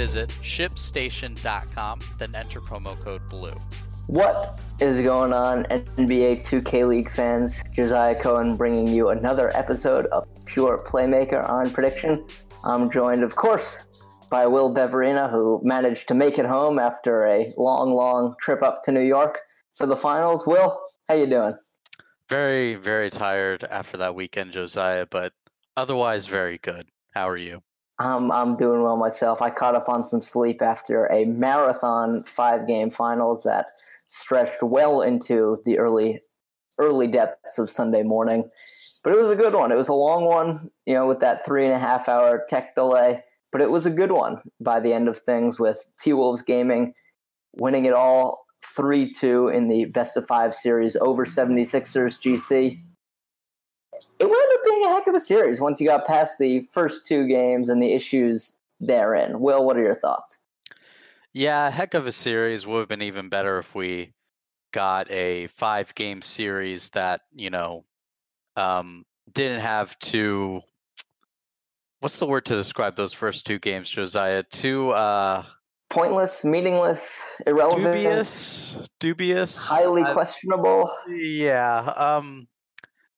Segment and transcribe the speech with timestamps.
[0.00, 3.52] Visit shipstation.com, then enter promo code BLUE.
[4.06, 7.62] What is going on, NBA 2K League fans?
[7.74, 12.24] Josiah Cohen bringing you another episode of Pure Playmaker on Prediction.
[12.64, 13.88] I'm joined, of course,
[14.30, 18.82] by Will Beverina, who managed to make it home after a long, long trip up
[18.84, 19.40] to New York
[19.74, 20.46] for the finals.
[20.46, 20.80] Will,
[21.10, 21.54] how you doing?
[22.26, 25.34] Very, very tired after that weekend, Josiah, but
[25.76, 26.86] otherwise very good.
[27.10, 27.62] How are you?
[28.00, 29.42] I'm doing well myself.
[29.42, 33.66] I caught up on some sleep after a marathon five game finals that
[34.06, 36.22] stretched well into the early
[36.78, 38.48] early depths of Sunday morning.
[39.04, 39.70] But it was a good one.
[39.70, 42.74] It was a long one, you know, with that three and a half hour tech
[42.74, 43.22] delay.
[43.52, 46.94] But it was a good one by the end of things with T Wolves Gaming
[47.54, 52.80] winning it all 3 2 in the best of five series over 76ers GC
[54.20, 57.06] it wound up being a heck of a series once you got past the first
[57.06, 59.40] two games and the issues therein.
[59.40, 60.38] Will, what are your thoughts?
[61.32, 64.12] Yeah, heck of a series would have been even better if we
[64.72, 67.84] got a five game series that, you know,
[68.56, 70.60] um, didn't have to
[72.00, 74.42] what's the word to describe those first two games, Josiah?
[74.42, 75.44] Two uh
[75.88, 80.90] pointless, meaningless, irrelevant, dubious, dubious, highly uh, questionable.
[81.08, 82.48] Yeah, um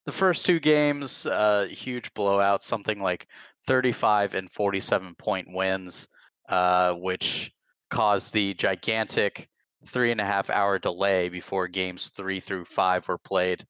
[0.05, 3.27] the first two games, uh, huge blowouts, something like
[3.67, 6.09] 35 and 47 point wins,
[6.49, 7.53] uh, which
[7.91, 9.49] caused the gigantic
[9.87, 13.65] three and a half hour delay before games three through five were played.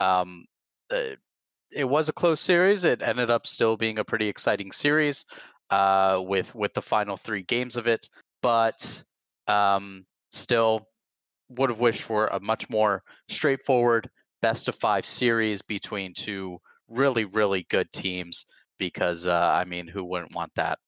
[0.00, 0.46] Um,
[0.90, 1.16] uh,
[1.70, 2.84] it was a close series.
[2.84, 5.24] It ended up still being a pretty exciting series
[5.70, 8.08] uh, with with the final three games of it,
[8.42, 9.02] but
[9.48, 10.86] um, still
[11.48, 14.08] would have wished for a much more straightforward
[14.44, 16.60] best of five series between two
[16.90, 18.44] really, really good teams
[18.78, 20.78] because, uh, I mean, who wouldn't want that?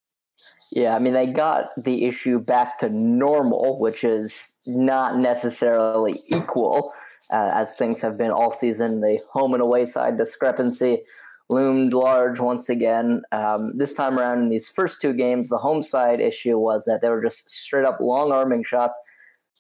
[0.71, 6.93] Yeah, I mean, they got the issue back to normal, which is not necessarily equal
[7.31, 9.01] uh, as things have been all season.
[9.01, 11.05] The home and away side discrepancy
[11.49, 13.23] loomed large once again.
[13.33, 17.01] Um, this time around, in these first two games, the home side issue was that
[17.01, 19.01] they were just straight up long arming shots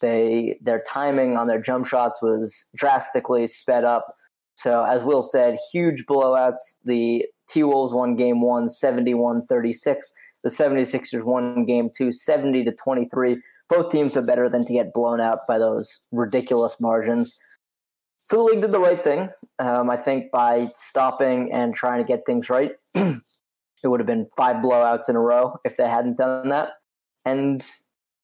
[0.00, 4.14] they their timing on their jump shots was drastically sped up.
[4.54, 6.78] So as Will said, huge blowouts.
[6.84, 9.96] The T Wolves won game one 71-36.
[10.42, 13.38] The 76ers won game two 70 to 23.
[13.68, 17.38] Both teams are better than to get blown out by those ridiculous margins.
[18.22, 19.28] So the league did the right thing,
[19.60, 22.72] um, I think, by stopping and trying to get things right.
[22.94, 23.22] it
[23.84, 26.70] would have been five blowouts in a row if they hadn't done that.
[27.24, 27.64] And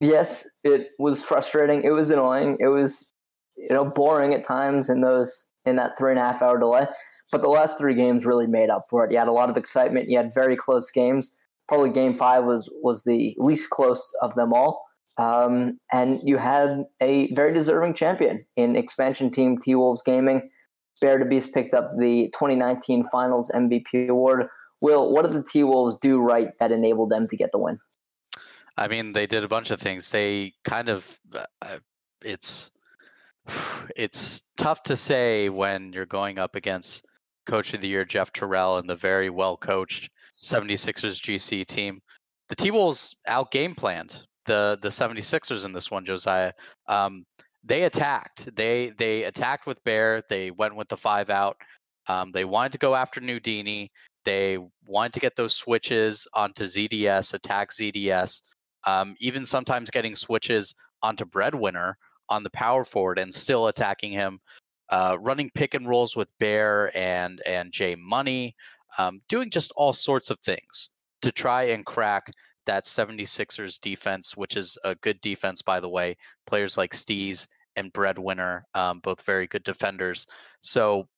[0.03, 1.83] yes, it was frustrating.
[1.85, 2.59] It was annoying.
[2.61, 3.13] It was,
[3.57, 6.87] you know, boring at times in those in that three and a half hour delay.
[7.31, 9.13] But the last three games really made up for it.
[9.13, 10.11] You had a lot of excitement.
[10.11, 11.35] You had very close games.
[11.69, 14.85] Probably game five was was the least close of them all.
[15.19, 20.51] Um, and you had a very deserving champion in expansion team T Wolves Gaming.
[21.01, 24.47] Bear Da Beast picked up the 2019 Finals MVP award.
[24.81, 27.79] Will, what did the T Wolves do right that enabled them to get the win?
[28.77, 30.11] I mean, they did a bunch of things.
[30.11, 31.19] They kind of,
[31.61, 31.79] uh,
[32.25, 32.71] it's,
[33.97, 37.05] it's tough to say when you're going up against
[37.47, 40.11] Coach of the Year Jeff Terrell and the very well coached
[40.43, 42.01] 76ers GC team.
[42.49, 46.53] The T Wolves out game planned the the 76ers in this one, Josiah.
[46.87, 47.25] Um,
[47.65, 48.55] they attacked.
[48.57, 50.23] They they attacked with Bear.
[50.29, 51.57] They went with the five out.
[52.09, 53.91] Um, they wanted to go after Nudini.
[54.25, 58.43] They wanted to get those switches onto ZDS, attack ZDS.
[58.85, 61.97] Um, even sometimes getting switches onto Breadwinner
[62.29, 64.41] on the power forward and still attacking him.
[64.89, 68.55] Uh, running pick and rolls with Bear and and Jay Money,
[68.99, 70.91] um, doing just all sorts of things
[71.23, 72.31] to try and crack
[72.67, 76.17] that 76ers defense, which is a good defense, by the way.
[76.47, 77.47] Players like Steez
[77.77, 80.27] and Breadwinner, um, both very good defenders.
[80.61, 81.09] So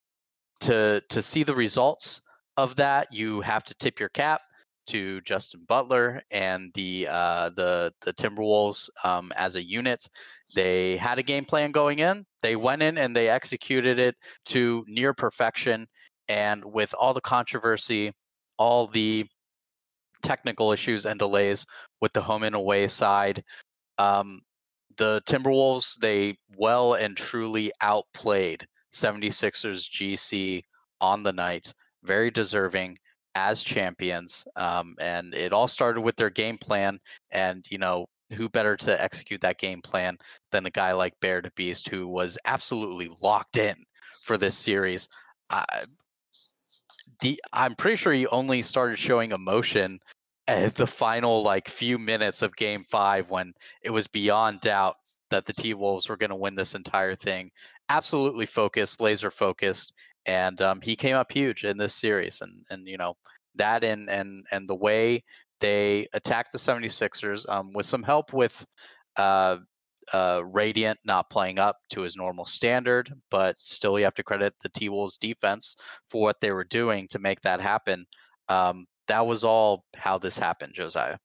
[0.61, 2.21] to to see the results
[2.57, 4.41] of that, you have to tip your cap
[4.87, 10.07] to Justin Butler and the uh, the the Timberwolves um, as a unit.
[10.53, 12.25] They had a game plan going in.
[12.41, 14.15] They went in and they executed it
[14.47, 15.87] to near perfection.
[16.27, 18.13] And with all the controversy,
[18.57, 19.25] all the
[20.23, 21.65] technical issues and delays
[22.01, 23.43] with the home and away side.
[23.97, 24.41] Um,
[24.97, 30.63] the Timberwolves, they well and truly outplayed 76ers GC
[31.01, 31.73] on the night.
[32.03, 32.97] Very deserving
[33.35, 34.47] as champions.
[34.55, 36.99] Um, and it all started with their game plan.
[37.31, 40.17] And, you know, who better to execute that game plan
[40.51, 43.75] than a guy like Bear Da Beast, who was absolutely locked in
[44.23, 45.09] for this series.
[45.49, 45.63] Uh,
[47.21, 49.99] the I'm pretty sure he only started showing emotion
[50.47, 54.95] at the final like few minutes of game five when it was beyond doubt
[55.29, 57.51] that the T Wolves were going to win this entire thing.
[57.89, 59.93] Absolutely focused, laser focused,
[60.25, 62.41] and um, he came up huge in this series.
[62.41, 63.15] And and you know
[63.55, 65.23] that and and and the way
[65.61, 68.65] they attacked the 76ers um, with some help with
[69.15, 69.57] uh,
[70.13, 74.53] uh, Radiant not playing up to his normal standard, but still you have to credit
[74.61, 75.75] the T Wolves defense
[76.07, 78.05] for what they were doing to make that happen.
[78.49, 81.17] Um, that was all how this happened, Josiah.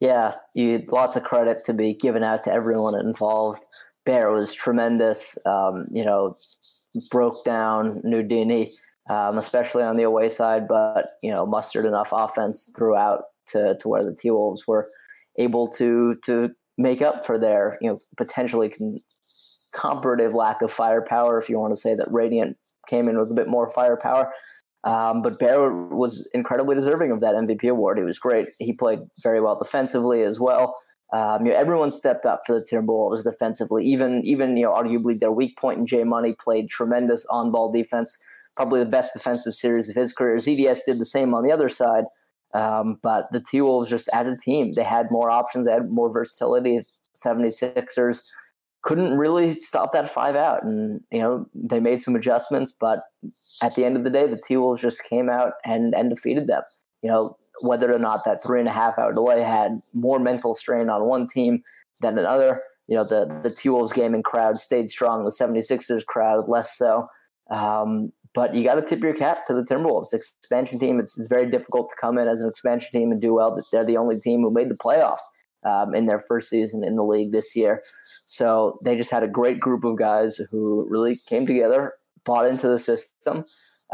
[0.00, 3.64] Yeah, you lots of credit to be given out to everyone involved.
[4.04, 5.38] Bear was tremendous.
[5.46, 6.36] Um, you know,
[7.10, 8.72] broke down Nudini,
[9.08, 13.88] um, especially on the away side, but you know, mustered enough offense throughout to to
[13.88, 14.88] where the T Wolves were
[15.38, 19.00] able to to make up for their you know potentially con-
[19.72, 21.38] comparative lack of firepower.
[21.38, 22.56] If you want to say that Radiant
[22.88, 24.32] came in with a bit more firepower,
[24.84, 27.98] um, but Bear was incredibly deserving of that MVP award.
[27.98, 28.48] He was great.
[28.58, 30.76] He played very well defensively as well.
[31.12, 33.84] Um, you know, everyone stepped up for the Timberwolves defensively.
[33.84, 37.70] Even even you know, arguably their weak point in Jay Money played tremendous on ball
[37.70, 38.18] defense.
[38.56, 40.36] Probably the best defensive series of his career.
[40.36, 42.04] ZDS did the same on the other side.
[42.54, 45.90] Um, but the T Wolves just as a team, they had more options, they had
[45.90, 46.80] more versatility.
[47.14, 48.22] 76ers
[48.82, 50.62] couldn't really stop that five out.
[50.62, 53.00] And, you know, they made some adjustments, but
[53.62, 56.46] at the end of the day, the T Wolves just came out and, and defeated
[56.46, 56.62] them.
[57.02, 60.54] You know, whether or not that three and a half hour delay had more mental
[60.54, 61.62] strain on one team
[62.00, 62.62] than another.
[62.86, 67.08] You know, the, the T Wolves gaming crowd stayed strong, the 76ers crowd less so.
[67.50, 71.00] Um, but you got to tip your cap to the Timberwolves expansion team.
[71.00, 73.54] It's, it's, very difficult to come in as an expansion team and do well.
[73.54, 75.22] But they're the only team who made the playoffs
[75.64, 77.82] um, in their first season in the league this year.
[78.26, 81.94] So they just had a great group of guys who really came together,
[82.24, 83.46] bought into the system,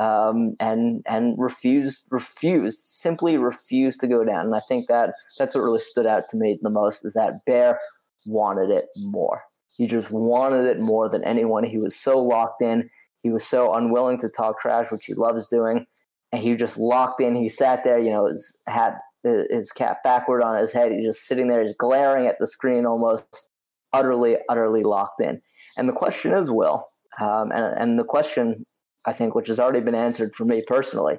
[0.03, 4.47] um, and and refused refused simply refused to go down.
[4.47, 7.45] And I think that that's what really stood out to me the most is that
[7.47, 7.79] Bear
[8.27, 9.43] wanted it more.
[9.77, 11.65] He just wanted it more than anyone.
[11.65, 12.91] He was so locked in.
[13.23, 15.87] He was so unwilling to talk trash, which he loves doing.
[16.33, 17.37] And he just locked in.
[17.37, 20.91] He sat there, you know, his hat his cap backward on his head.
[20.91, 23.51] He's just sitting there, he's glaring at the screen, almost
[23.93, 25.41] utterly, utterly locked in.
[25.77, 26.89] And the question is, Will,
[27.21, 28.67] um, and, and the question
[29.05, 31.19] I think, which has already been answered for me personally,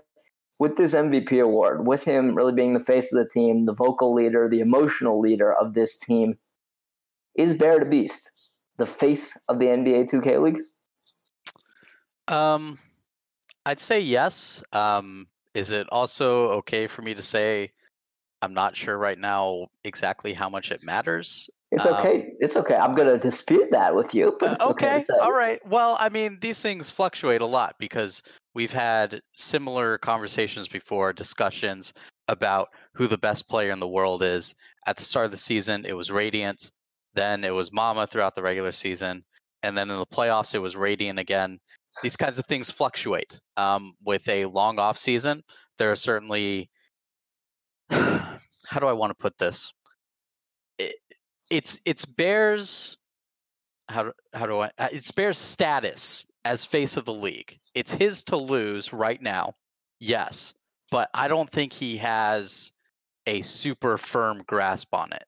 [0.60, 4.14] with this MVP award, with him really being the face of the team, the vocal
[4.14, 6.38] leader, the emotional leader of this team,
[7.36, 8.32] is Bear Da Beast
[8.78, 10.62] the face of the NBA 2K League?
[12.28, 12.78] Um,
[13.66, 14.64] I'd say yes.
[14.72, 17.72] Um, is it also okay for me to say
[18.42, 21.50] I'm not sure right now exactly how much it matters.
[21.74, 22.22] It's okay.
[22.22, 22.76] Um, it's okay.
[22.76, 24.38] I'm going to dispute that with you.
[24.40, 24.98] But okay.
[24.98, 25.60] okay All right.
[25.68, 28.22] Well, I mean, these things fluctuate a lot because
[28.54, 31.94] we've had similar conversations before, discussions
[32.28, 34.54] about who the best player in the world is.
[34.86, 36.72] At the start of the season, it was Radiant.
[37.16, 39.24] Then it was Mama throughout the regular season,
[39.64, 41.60] and then in the playoffs it was Radiant again.
[42.02, 43.40] These kinds of things fluctuate.
[43.56, 45.44] Um, with a long off season,
[45.78, 46.70] there are certainly
[47.90, 49.72] how do I want to put this?
[50.80, 50.96] It,
[51.50, 52.98] it's it's Bears.
[53.90, 54.72] How how do I?
[54.78, 57.60] uh, It's Bears status as face of the league.
[57.74, 59.54] It's his to lose right now.
[60.00, 60.54] Yes,
[60.92, 62.72] but I don't think he has
[63.26, 65.24] a super firm grasp on it.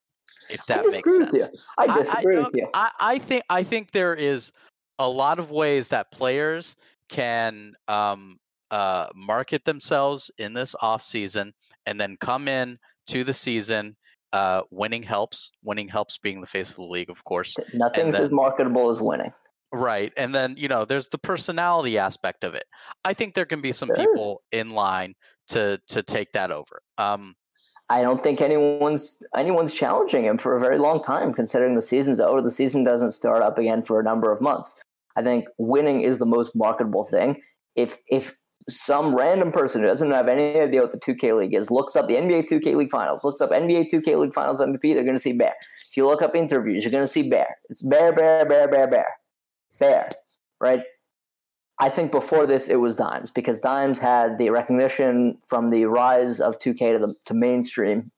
[0.50, 1.64] If I that makes sense.
[1.78, 2.68] I disagree with you.
[2.74, 4.52] I, I think I think there is
[4.98, 6.76] a lot of ways that players
[7.08, 8.38] can um,
[8.70, 11.52] uh, market themselves in this off season
[11.86, 13.96] and then come in to the season.
[14.32, 15.50] Uh, winning helps.
[15.62, 17.56] Winning helps being the face of the league, of course.
[17.74, 19.32] Nothing's then- as marketable as winning.
[19.72, 20.12] Right.
[20.16, 22.64] And then, you know, there's the personality aspect of it.
[23.04, 24.06] I think there can be some There is.
[24.06, 25.14] people in line
[25.48, 26.80] to to take that over.
[26.98, 27.34] Um
[27.88, 32.20] I don't think anyone's anyone's challenging him for a very long time, considering the season's
[32.20, 32.40] over.
[32.42, 34.80] The season doesn't start up again for a number of months.
[35.16, 37.42] I think winning is the most marketable thing.
[37.74, 38.36] If if
[38.68, 42.08] some random person who doesn't have any idea what the 2K League is looks up
[42.08, 45.20] the NBA 2K League Finals, looks up NBA 2K League Finals MVP, they're going to
[45.20, 45.54] see Bear.
[45.88, 47.56] If you look up interviews, you're going to see Bear.
[47.70, 49.08] It's Bear, Bear, Bear, Bear, Bear,
[49.78, 50.10] Bear,
[50.60, 50.82] right?
[51.78, 56.40] I think before this it was Dimes because Dimes had the recognition from the rise
[56.40, 58.10] of 2K to the to mainstream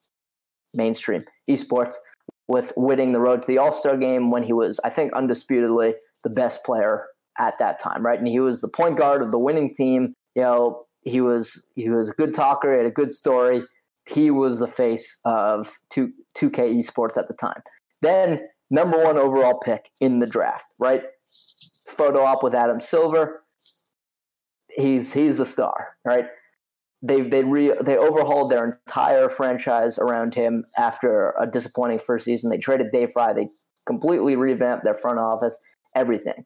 [0.73, 1.95] mainstream esports
[2.47, 6.29] with winning the road to the All-Star game when he was I think undisputedly the
[6.29, 8.19] best player at that time, right?
[8.19, 10.13] And he was the point guard of the winning team.
[10.35, 13.63] You know, he was he was a good talker, he had a good story.
[14.07, 17.61] He was the face of 2 2K esports at the time.
[18.01, 21.03] Then number 1 overall pick in the draft, right?
[21.87, 23.43] Photo op with Adam Silver
[24.79, 26.27] he's he's the star, right?
[27.01, 32.49] They they re, they overhauled their entire franchise around him after a disappointing first season.
[32.49, 33.33] They traded Dave Fry.
[33.33, 33.49] They
[33.85, 35.59] completely revamped their front office,
[35.95, 36.45] everything.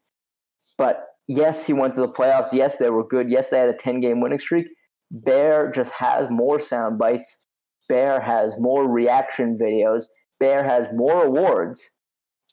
[0.78, 2.52] But yes, he went to the playoffs.
[2.52, 3.30] Yes, they were good.
[3.30, 4.68] Yes, they had a ten game winning streak.
[5.10, 7.42] Bear just has more sound bites.
[7.88, 10.04] Bear has more reaction videos.
[10.40, 11.90] Bear has more awards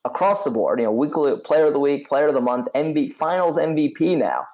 [0.05, 0.79] across the board.
[0.79, 4.45] You know, weekly player of the week, player of the month, MV, finals MVP now.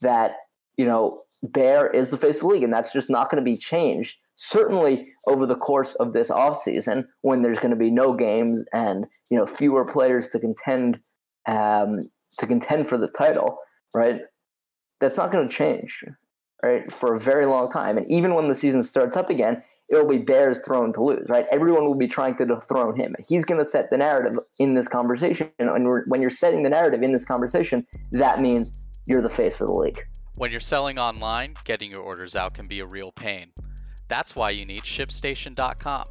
[0.00, 0.32] That
[0.76, 3.50] you know, Bear is the face of the league, and that's just not going to
[3.50, 4.18] be changed.
[4.36, 9.06] Certainly over the course of this offseason, when there's going to be no games and
[9.30, 11.00] you know fewer players to contend
[11.46, 13.58] um, to contend for the title,
[13.94, 14.22] right?
[15.00, 16.04] That's not going to change,
[16.62, 17.98] right, for a very long time.
[17.98, 21.46] And even when the season starts up again, it'll be Bears throne to lose, right?
[21.50, 23.16] Everyone will be trying to dethrone him.
[23.26, 25.70] He's going to set the narrative in this conversation, and
[26.06, 28.72] when you're setting the narrative in this conversation, that means
[29.06, 30.04] you're the face of the league.
[30.36, 33.52] When you're selling online, getting your orders out can be a real pain.
[34.08, 36.04] That's why you need ShipStation.com.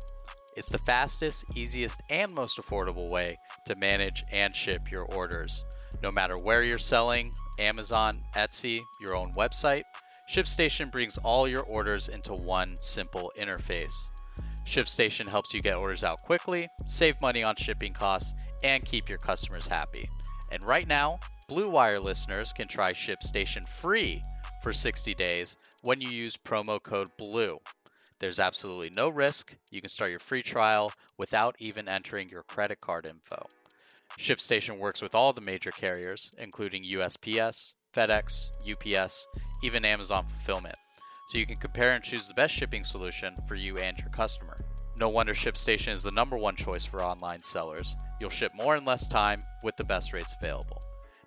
[0.55, 5.63] It's the fastest, easiest, and most affordable way to manage and ship your orders.
[6.01, 9.83] No matter where you're selling Amazon, Etsy, your own website
[10.29, 14.11] ShipStation brings all your orders into one simple interface.
[14.63, 19.17] ShipStation helps you get orders out quickly, save money on shipping costs, and keep your
[19.17, 20.07] customers happy.
[20.51, 24.21] And right now, Blue Wire listeners can try ShipStation free
[24.61, 27.59] for 60 days when you use promo code BLUE.
[28.19, 29.55] There's absolutely no risk.
[29.71, 33.47] You can start your free trial without even entering your credit card info.
[34.19, 39.25] ShipStation works with all the major carriers, including USPS, FedEx, UPS,
[39.63, 40.75] even Amazon Fulfillment,
[41.29, 44.57] so you can compare and choose the best shipping solution for you and your customer.
[44.97, 47.95] No wonder ShipStation is the number one choice for online sellers.
[48.19, 50.81] You'll ship more in less time with the best rates available.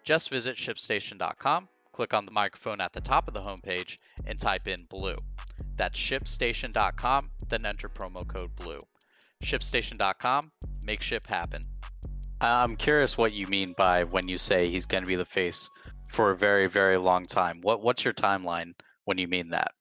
[0.04, 3.96] Just visit shipstation.com, click on the microphone at the top of the homepage,
[4.26, 5.16] and type in BLUE.
[5.76, 8.80] That's shipstation.com, then enter promo code BLUE.
[9.42, 10.52] Shipstation.com,
[10.84, 11.62] make ship happen.
[12.42, 15.70] I'm curious what you mean by when you say he's going to be the face
[16.08, 17.60] for a very, very long time.
[17.62, 18.72] What What's your timeline
[19.04, 19.72] when you mean that?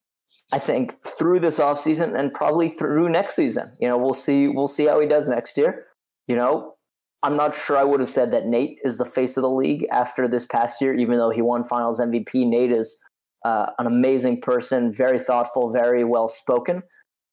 [0.54, 3.72] I think through this offseason and probably through next season.
[3.80, 5.88] You know, we'll see we'll see how he does next year.
[6.28, 6.76] You know,
[7.24, 9.88] I'm not sure I would have said that Nate is the face of the league
[9.92, 12.48] after this past year, even though he won finals MVP.
[12.48, 12.98] Nate is
[13.44, 16.84] uh, an amazing person, very thoughtful, very well spoken.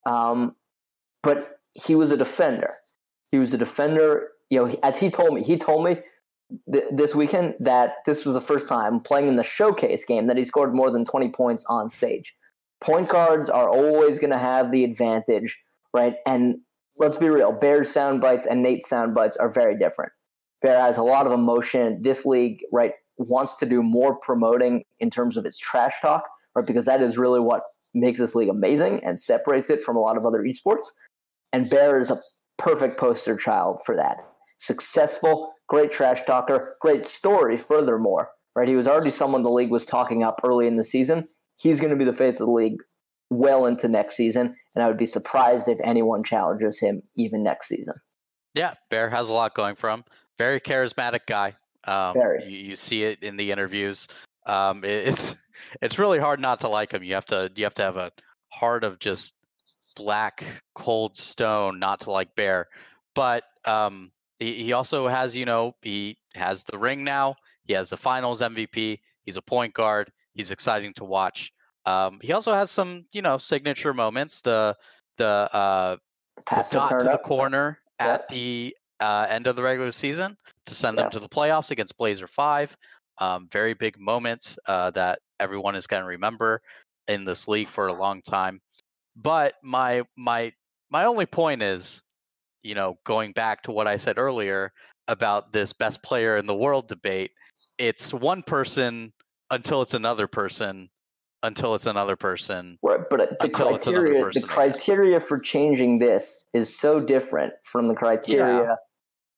[0.06, 0.56] Um,
[1.22, 2.74] but he was a defender.
[3.30, 4.28] He was a defender.
[4.50, 5.98] You know, as he told me, he told me
[6.72, 10.36] th- this weekend that this was the first time playing in the showcase game that
[10.36, 12.34] he scored more than 20 points on stage.
[12.80, 15.58] Point guards are always going to have the advantage,
[15.92, 16.16] right?
[16.26, 16.58] And
[16.96, 20.12] let's be real, Bear's sound bites and Nate's sound bites are very different.
[20.62, 22.02] Bear has a lot of emotion.
[22.02, 26.24] This league, right, wants to do more promoting in terms of its trash talk,
[26.54, 26.66] right?
[26.66, 27.62] Because that is really what
[27.94, 30.88] makes this league amazing and separates it from a lot of other esports.
[31.52, 32.20] And Bear is a
[32.58, 34.18] perfect poster child for that.
[34.58, 37.56] Successful, great trash talker, great story.
[37.56, 41.26] Furthermore, right, he was already someone the league was talking up early in the season.
[41.56, 42.78] He's going to be the face of the league
[43.30, 47.68] well into next season, and I would be surprised if anyone challenges him even next
[47.68, 47.94] season.
[48.54, 50.04] Yeah, Bear has a lot going for him.
[50.38, 51.56] Very charismatic guy.
[51.84, 52.44] Um, Very.
[52.48, 54.08] You, you see it in the interviews.
[54.46, 55.36] Um, it, it's
[55.82, 57.02] it's really hard not to like him.
[57.02, 58.12] You have to you have to have a
[58.50, 59.34] heart of just
[59.96, 62.68] black cold stone not to like Bear.
[63.14, 67.36] But um, he, he also has you know he has the ring now.
[67.64, 68.98] He has the Finals MVP.
[69.24, 70.10] He's a point guard.
[70.34, 71.52] He's exciting to watch.
[71.86, 74.40] Um, he also has some you know signature moments.
[74.42, 74.76] The
[75.16, 75.96] the uh,
[76.36, 80.98] the dot to the corner at the uh, end of the regular season to send
[80.98, 82.76] them to the playoffs against Blazer Five.
[83.18, 86.62] Um, very big moments uh, that everyone is going to remember
[87.08, 88.60] in this league for a long time.
[89.16, 90.52] But my my
[90.90, 92.02] my only point is,
[92.62, 94.72] you know, going back to what I said earlier
[95.08, 97.32] about this best player in the world debate.
[97.78, 99.12] It's one person
[99.50, 100.88] until it's another person,
[101.42, 102.78] until it's another person.
[102.82, 107.94] Right, but uh, the criteria, the criteria for changing this is so different from the
[107.94, 108.76] criteria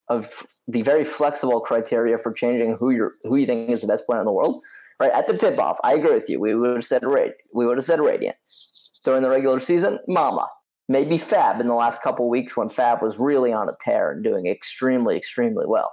[0.08, 4.06] of the very flexible criteria for changing who you who you think is the best
[4.06, 4.60] player in the world.
[4.98, 6.40] Right at the tip off, I agree with you.
[6.40, 8.36] We would have said Rad- we would have said Radiant
[9.04, 9.98] during the regular season.
[10.08, 10.46] Mama,
[10.90, 14.22] maybe Fab in the last couple weeks when Fab was really on a tear and
[14.22, 15.92] doing extremely extremely well.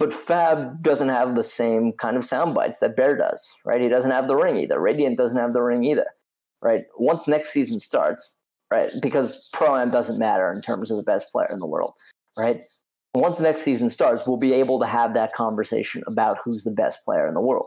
[0.00, 3.80] But Fab doesn't have the same kind of sound bites that Bear does, right?
[3.80, 4.80] He doesn't have the ring either.
[4.80, 6.06] Radiant doesn't have the ring either
[6.62, 6.84] right?
[6.98, 8.36] Once next season starts,
[8.70, 8.90] right?
[9.00, 11.94] Because pro am doesn't matter in terms of the best player in the world,
[12.38, 12.62] right?
[13.14, 17.04] Once next season starts, we'll be able to have that conversation about who's the best
[17.04, 17.66] player in the world.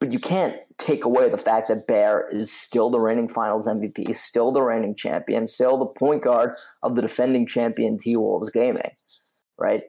[0.00, 4.14] But you can't take away the fact that Bear is still the reigning finals MVP,
[4.16, 8.92] still the reigning champion, still the point guard of the defending champion T Wolves gaming,
[9.58, 9.82] right?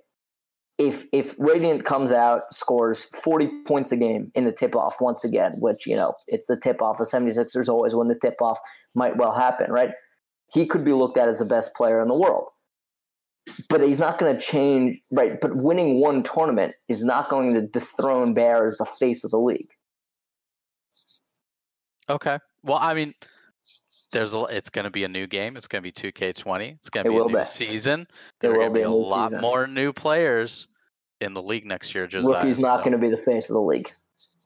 [0.82, 5.24] if if Radiant comes out, scores 40 points a game in the tip off once
[5.24, 6.98] again, which, you know, it's the tip off.
[6.98, 8.60] The 76ers always win the tip off,
[8.96, 9.92] might well happen, right?
[10.52, 12.48] He could be looked at as the best player in the world.
[13.70, 15.40] But he's not going to change, right?
[15.40, 19.40] But winning one tournament is not going to dethrone Bear as the face of the
[19.40, 19.70] league.
[22.10, 22.40] Okay.
[22.64, 23.14] Well, I mean,
[24.12, 24.44] there's a.
[24.46, 25.56] It's going to be a new game.
[25.56, 26.74] It's going to be 2K20.
[26.76, 27.46] It's going It to be a new be.
[27.46, 28.08] season.
[28.42, 29.42] There will going to be be a a lot season.
[29.42, 30.68] more new players
[31.22, 32.08] in the league next year.
[32.08, 33.92] Josiah, Rookie's not so going to be the face of the league.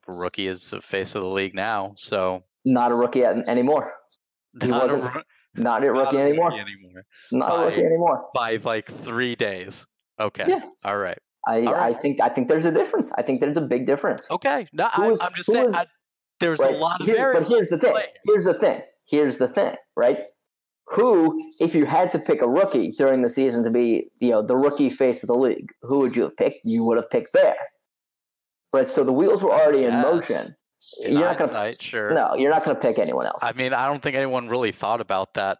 [0.07, 1.93] Rookie is the face of the league now.
[1.97, 3.93] So Not a rookie an- anymore.
[4.61, 5.21] He not wasn't roo-
[5.55, 6.49] Not a not rookie a anymore.
[6.49, 7.05] rookie anymore.
[7.31, 8.25] Not a By- rookie anymore.
[8.35, 9.87] By like three days.
[10.19, 10.45] Okay.
[10.47, 10.61] Yeah.
[10.83, 11.17] All right.
[11.47, 13.11] I, All I think I think there's a difference.
[13.17, 14.29] I think there's a big difference.
[14.29, 14.67] Okay.
[14.73, 15.69] No, I, I'm just saying.
[15.69, 15.85] is- I,
[16.39, 16.73] there's Right.
[16.75, 17.91] a lot of Here- But here's the thing.
[17.91, 18.07] play.
[18.25, 18.81] Here's the thing.
[19.07, 19.75] Here's the thing.
[19.95, 20.19] Right?
[20.89, 24.41] Who, if you had to pick a rookie during the season to be, you know,
[24.43, 26.59] the rookie face of the league, who would you have picked?
[26.63, 27.55] You would have picked Bear.
[28.73, 28.89] Right.
[28.89, 30.55] So the wheels were already in motion.
[31.01, 32.11] In you're not gonna- sure.
[32.11, 33.41] No, you're not going to pick anyone else.
[33.43, 35.57] I mean, I don't think anyone really thought about that.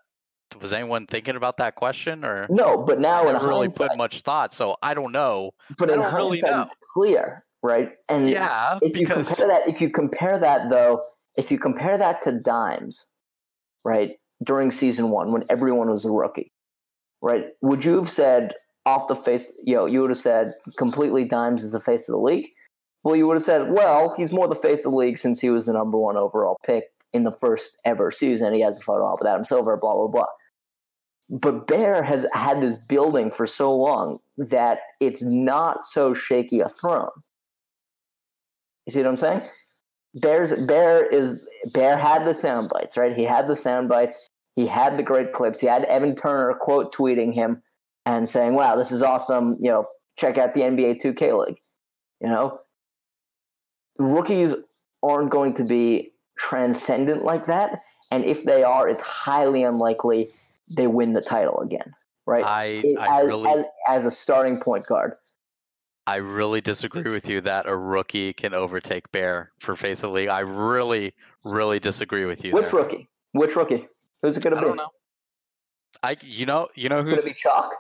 [0.62, 3.98] Was anyone thinking about that question, or no, but now I in really hindsight, put
[3.98, 4.54] much thought?
[4.54, 5.52] So I don't know.
[5.78, 6.62] but I in really hindsight, know.
[6.62, 7.92] it's clear, right?
[8.08, 11.02] And Yeah, if you because compare that if you compare that though
[11.36, 13.10] if you compare that to dimes
[13.84, 14.12] right
[14.44, 16.52] during season one when everyone was a rookie
[17.22, 18.54] right would you have said
[18.86, 22.14] off the face you know you would have said completely dimes is the face of
[22.14, 22.48] the league?
[23.04, 25.50] Well you would have said well he's more the face of the league since he
[25.50, 28.54] was the number one overall pick in the first ever season.
[28.54, 30.26] He has a photo op with adam silver blah blah blah.
[31.42, 36.70] But bear has had this building for so long that it's not so shaky a
[36.70, 37.10] throne
[38.86, 39.42] you see what I'm saying?
[40.22, 41.42] Bear's Bear is
[41.74, 43.16] Bear had the sound bites, right?
[43.16, 44.30] He had the sound bites.
[44.56, 45.60] He had the great clips.
[45.60, 47.62] He had Evan Turner quote tweeting him
[48.06, 49.58] and saying, "Wow, this is awesome!
[49.60, 51.60] You know, check out the NBA 2K League."
[52.22, 52.60] You know,
[53.98, 54.54] rookies
[55.04, 60.30] aren't going to be transcendent like that, and if they are, it's highly unlikely
[60.76, 61.94] they win the title again,
[62.26, 62.44] right?
[62.44, 65.16] I, It- I as, really, as, as a starting point guard.
[66.08, 70.14] I really disagree with you that a rookie can overtake Bear for face of the
[70.16, 70.30] league.
[70.30, 71.14] I really,
[71.44, 72.52] really disagree with you.
[72.54, 72.82] Which there.
[72.82, 73.10] rookie?
[73.32, 73.88] Which rookie?
[74.22, 74.68] Who's it going I to be?
[74.68, 74.90] don't know.
[76.04, 77.26] I, you know, you know who's it who's.
[77.26, 77.72] be Chalk?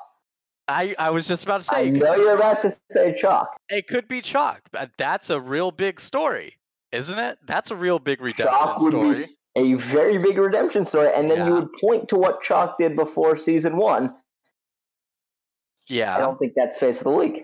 [0.68, 1.88] I, I was just about to say.
[1.90, 3.56] it know you're about to say Chalk.
[3.70, 4.62] It could be Chalk.
[4.72, 6.58] but That's a real big story,
[6.92, 7.38] isn't it?
[7.46, 9.26] That's a real big redemption Chalk would story.
[9.26, 12.96] be a very big redemption story, and then you would point to what Chalk did
[12.96, 14.16] before season one.
[15.88, 17.44] Yeah, I don't think that's face of the league.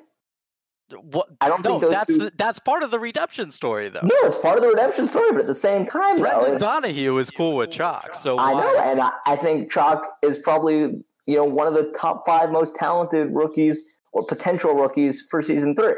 [0.94, 1.28] What?
[1.42, 2.24] I don't No, think those that's two.
[2.26, 4.02] the, that's part of the redemption story, though.
[4.04, 7.18] no, it's part of the redemption story, but at the same time, Brendan it's- Donahue
[7.18, 8.62] is cool with Chalk, so I why?
[8.62, 12.52] know, and I, I think Chalk is probably you know, one of the top five
[12.52, 15.96] most talented rookies or potential rookies for season three.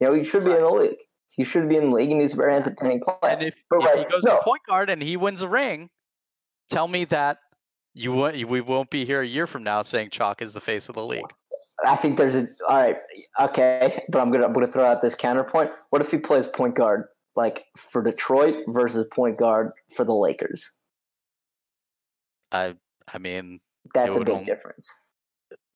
[0.00, 0.96] You know, he should be in the league.
[1.28, 3.18] He should be in the league, and he's a very entertaining player.
[3.22, 4.36] And if, if right, he goes no.
[4.36, 5.90] to point guard and he wins a ring,
[6.70, 7.38] tell me that
[7.94, 10.88] you won't, we won't be here a year from now saying Chalk is the face
[10.88, 11.24] of the league.
[11.84, 12.96] I think there's a all right,
[13.40, 15.70] okay, but I'm gonna I'm gonna throw out this counterpoint.
[15.90, 17.04] What if he plays point guard
[17.36, 20.70] like for Detroit versus point guard for the Lakers?
[22.50, 22.74] I
[23.12, 23.60] I mean,
[23.94, 24.92] That's a big only- difference.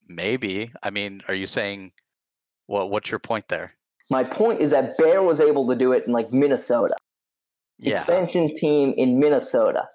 [0.09, 0.71] maybe.
[0.83, 1.93] I mean, are you saying
[2.67, 2.91] what?
[2.91, 3.73] What's your point there?
[4.11, 6.95] My point is that Bear was able to do it in like Minnesota,
[7.79, 9.89] Yeah, expansion team in Minnesota,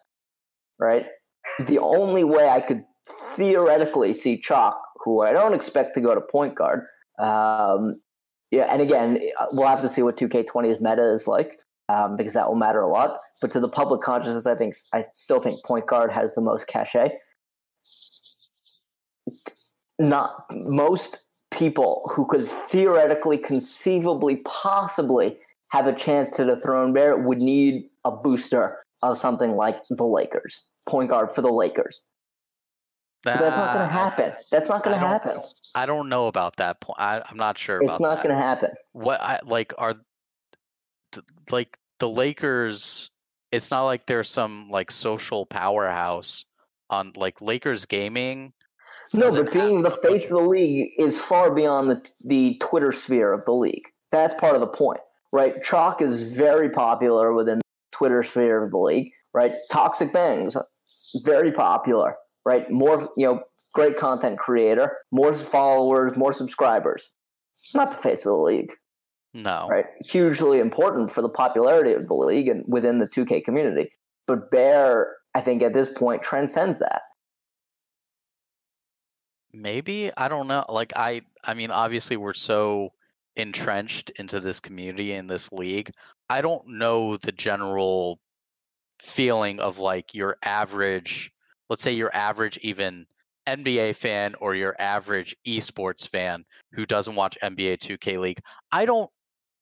[0.80, 1.06] right?
[1.60, 2.84] The only way I could
[3.36, 6.86] theoretically see Chalk, who I don't expect to go to point guard,
[7.20, 8.02] um,
[8.52, 11.60] yeah, and again, we'll have to see what 2K20's meta is like
[11.90, 13.20] um, because that will matter a lot.
[13.40, 16.68] But to the public consciousness, I think I still think point guard has the most
[16.68, 17.18] cachet.
[20.00, 25.38] Not most people who could theoretically, conceivably, possibly
[25.70, 30.64] have a chance to dethrone Bear would need a booster of something like the Lakers,
[30.88, 32.02] point guard for the Lakers.
[33.24, 34.34] But that's not going to happen.
[34.50, 35.42] That's not going to happen.
[35.76, 37.00] I don't know about that point.
[37.00, 38.72] I, I'm not sure about It's not going to happen.
[38.94, 39.96] what I like are
[41.52, 43.12] like the Lakers.
[43.52, 46.46] It's not like there's some like social powerhouse
[46.90, 48.54] on like Lakers gaming.
[49.14, 53.34] No, but being the face of the league is far beyond the the Twitter sphere
[53.34, 53.84] of the league.
[54.12, 55.62] That's part of the point, right?
[55.64, 59.54] Chalk is very popular within the Twitter sphere of the league, right?
[59.70, 60.56] Toxic Bangs,
[61.24, 62.70] very popular, right?
[62.72, 67.10] More, you know, great content creator, more followers, more subscribers.
[67.74, 68.74] Not the face of the league,
[69.34, 69.86] No, right?
[70.02, 73.92] Hugely important for the popularity of the league and within the 2K community.
[74.28, 77.04] But Bear, I think at this point transcends that.
[79.54, 80.66] maybe I don't know.
[80.70, 82.94] Like I, I mean, obviously we're so
[83.36, 85.92] entrenched into this community in this league.
[86.30, 88.20] I don't know the general
[89.00, 91.32] feeling of like your average,
[91.72, 93.06] let's say your average even
[93.48, 98.42] NBA fan or your average esports fan who doesn't watch NBA 2K League.
[98.74, 99.10] I don't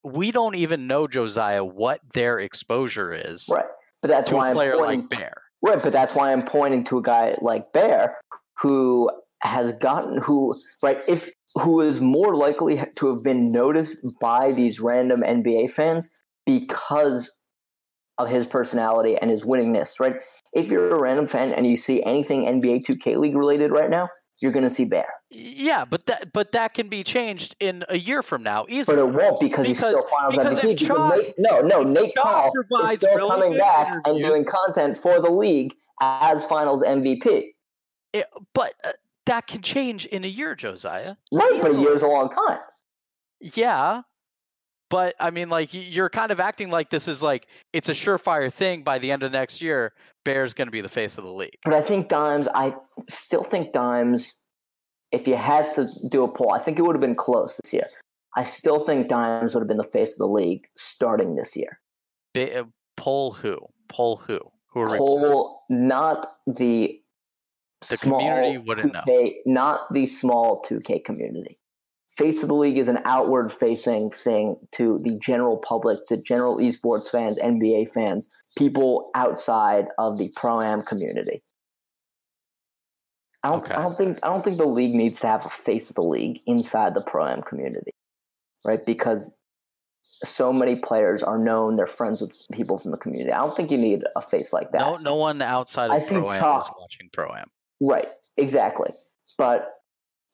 [0.03, 3.65] we don't even know Josiah what their exposure is Right.
[4.01, 5.43] But that's why a I'm pointing, like Bear.
[5.61, 8.17] Right, but that's why I'm pointing to a guy like Bear
[8.57, 9.11] who
[9.43, 14.79] has gotten who right if who is more likely to have been noticed by these
[14.79, 16.09] random NBA fans
[16.45, 17.29] because
[18.19, 20.17] of his personality and his winningness, right?
[20.53, 24.09] If you're a random fan and you see anything NBA 2K League related right now,
[24.41, 25.07] you're going to see Bear.
[25.31, 28.97] Yeah, but that but that can be changed in a year from now But easily.
[28.99, 30.87] it won't because, he's Because- still finals because MVP.
[30.87, 32.51] Chalk- Nate, no, no, Nate Call
[32.89, 37.53] is still coming back and doing content for the league as finals MVP.
[38.13, 38.91] It- but uh,
[39.27, 41.15] that can change in a year, Josiah.
[41.31, 42.59] Right, but a year's a long time.
[43.41, 44.01] Yeah.
[44.89, 48.51] But I mean, like you're kind of acting like this is like it's a surefire
[48.51, 48.81] thing.
[48.81, 49.93] By the end of next year,
[50.25, 51.57] Bear's going to be the face of the league.
[51.63, 52.75] But I think Dimes, I
[53.07, 54.43] still think Dimes,
[55.11, 57.73] if you had to do a poll, I think it would have been close this
[57.73, 57.87] year.
[58.35, 61.79] I still think Dimes would have been the face of the league starting this year.
[62.33, 62.63] Ba- uh,
[62.97, 63.57] poll who?
[63.87, 64.39] Poll who?
[64.71, 64.97] Who are?
[64.97, 66.99] Poll, not the
[67.87, 71.59] The small community wouldn't 2K, not the small 2K community.
[72.19, 76.57] Face of the league is an outward facing thing to the general public, to general
[76.57, 78.27] esports fans, NBA fans,
[78.57, 81.41] people outside of the pro am community.
[83.41, 83.73] I don't, Okay.
[83.73, 86.03] I don't think I don't think the league needs to have a face of the
[86.03, 87.93] league inside the pro am community,
[88.65, 88.85] right?
[88.85, 89.33] Because
[90.03, 93.31] so many players are known, they're friends with people from the community.
[93.31, 94.79] I don't think you need a face like that.
[94.79, 97.49] No, no one outside of Pro Am is watching Pro Am.
[97.79, 98.91] Right, exactly.
[99.37, 99.78] But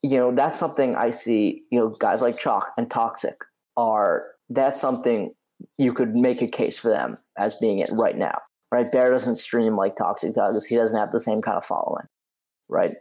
[0.05, 1.63] you know, that's something I see.
[1.71, 3.37] You know, guys like Chalk and Toxic
[3.75, 4.27] are.
[4.49, 5.33] That's something
[5.79, 8.37] you could make a case for them as being it right now.
[8.71, 10.65] Right, Bear doesn't stream like Toxic does.
[10.65, 12.05] He doesn't have the same kind of following.
[12.69, 12.93] Right,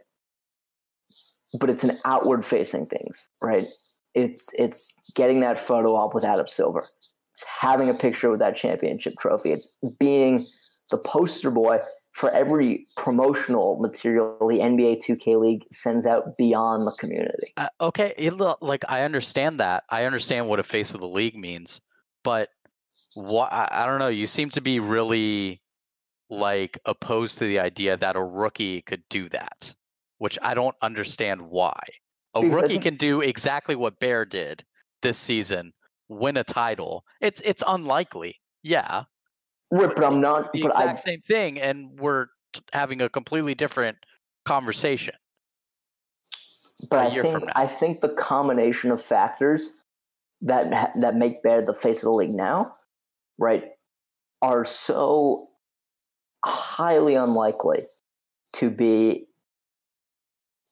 [1.59, 3.29] but it's an outward facing things.
[3.39, 3.67] Right,
[4.15, 6.87] it's it's getting that photo up with Adam Silver.
[7.33, 9.51] It's having a picture with that championship trophy.
[9.51, 10.45] It's being
[10.89, 11.79] the poster boy
[12.15, 17.51] for every promotional material the NBA 2K League sends out beyond the community.
[17.57, 19.83] Uh, okay, it, like I understand that.
[19.89, 21.81] I understand what a face of the league means,
[22.23, 22.49] but
[23.15, 24.07] what I, I don't know.
[24.07, 25.61] You seem to be really
[26.29, 29.75] like opposed to the idea that a rookie could do that,
[30.17, 31.79] which I don't understand why.
[32.33, 34.63] A Because rookie think- can do exactly what Bear did
[35.01, 35.73] this season,
[36.07, 37.03] win a title.
[37.19, 39.03] It's it's unlikely, yeah,
[39.71, 40.53] Right, but I'm not.
[40.53, 42.27] the But I, exact same thing, and we're
[42.71, 43.97] having a completely different
[44.45, 45.15] conversation.
[46.89, 47.43] but I think.
[47.55, 49.77] I think the combination of factors
[50.41, 52.75] that that make Bear the face of the league now,
[53.37, 53.71] right,
[54.41, 55.49] are so
[56.45, 57.87] highly unlikely
[58.53, 59.27] to be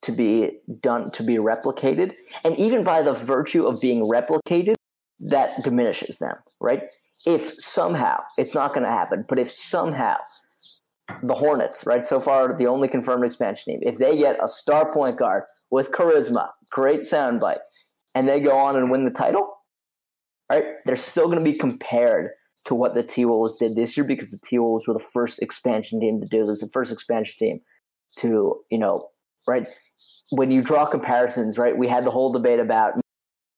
[0.03, 4.75] to be done to be replicated and even by the virtue of being replicated
[5.19, 6.83] that diminishes them right
[7.25, 10.15] if somehow it's not going to happen but if somehow
[11.21, 14.91] the hornets right so far the only confirmed expansion team if they get a star
[14.91, 19.57] point guard with charisma great sound bites and they go on and win the title
[20.51, 22.31] right they're still going to be compared
[22.65, 26.21] to what the T-Wolves did this year because the T-Wolves were the first expansion team
[26.21, 27.59] to do this, the first expansion team
[28.17, 29.09] to, you know,
[29.47, 29.67] right?
[30.31, 32.93] When you draw comparisons, right, we had the whole debate about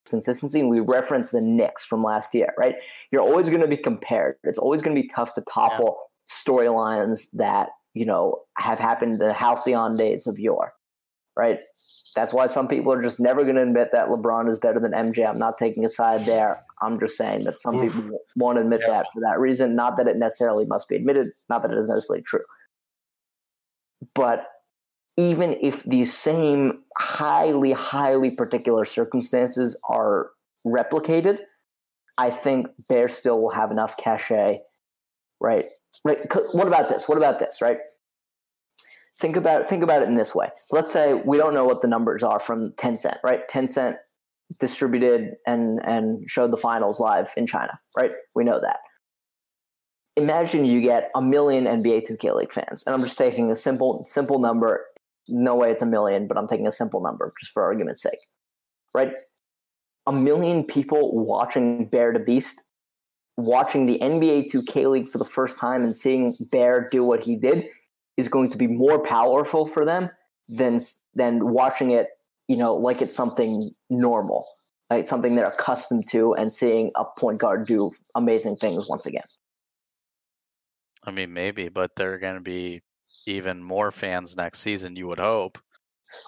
[0.10, 2.76] consistency and we referenced the Knicks from last year, right?
[3.12, 4.38] You're always going to be compared.
[4.44, 5.98] It's always going to be tough to topple
[6.30, 10.74] storylines that, you know, have happened the halcyon days of yore,
[11.36, 11.60] right?
[12.16, 14.92] That's why some people are just never going to admit that LeBron is better than
[14.92, 15.28] MJ.
[15.28, 16.62] I'm not taking a side there.
[16.82, 17.94] I'm just saying that some Oof.
[17.94, 18.92] people won't admit Yeah.
[18.92, 19.76] that for that reason.
[19.76, 22.44] Not that it necessarily must be admitted, not that it is necessarily true.
[24.14, 24.48] But
[25.18, 30.32] even if these same highly, highly particular circumstances are
[30.66, 31.40] replicated,
[32.18, 34.60] I think Bear still will have enough cachet,
[35.40, 35.66] right?
[36.04, 36.18] Right.
[36.52, 37.08] What about this?
[37.08, 37.62] What about this?
[37.62, 37.78] Right.
[39.18, 40.50] Think about think about it in this way.
[40.72, 43.48] Let's say we don't know what the numbers are from Tencent, right?
[43.48, 43.96] Tencent
[44.60, 48.12] distributed and and showed the finals live in China, right?
[48.36, 48.80] We know that.
[50.18, 54.04] Imagine you get a million NBA 2K League fans, and I'm just taking a simple
[54.06, 54.86] simple number.
[55.28, 58.20] No way it's a million, but I'm taking a simple number just for argument's sake,
[58.94, 59.14] right?
[60.08, 62.64] A million people watching Bear Da Beast,
[63.38, 67.36] watching the NBA 2K League for the first time and seeing Bear do what he
[67.36, 67.66] did
[68.18, 70.10] is going to be more powerful for them
[70.48, 70.80] than
[71.16, 72.10] than watching it
[72.48, 74.48] you know, like it's something normal,
[74.90, 79.26] like something they're accustomed to, and seeing a point guard do amazing things once again.
[81.04, 82.82] I mean, maybe, but they're going to be
[83.26, 84.96] even more fans next season.
[84.96, 85.58] You would hope.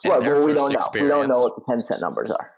[0.06, 0.80] Right, their well, we don't know.
[0.94, 2.52] We don't know what the Tencent numbers are.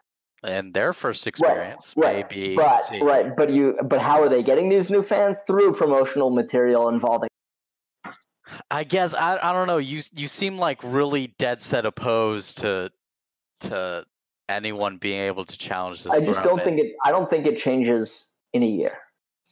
[0.43, 4.29] And their first experience right, may be But seeing- right, but you, but how are
[4.29, 7.27] they getting these new fans through promotional material involving?
[8.71, 9.77] I guess I I don't know.
[9.77, 12.91] You you seem like really dead set opposed to
[13.61, 14.05] to
[14.47, 16.13] anyone being able to challenge this.
[16.13, 16.93] I just don't think it.
[17.03, 18.97] I don't think it changes in a year.